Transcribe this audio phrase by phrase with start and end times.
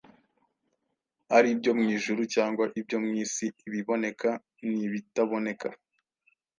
[1.35, 4.29] ari ibyo mu ijuru cyangwa ibyo mu isi, ibiboneka
[4.67, 5.69] n’ibitaboneka,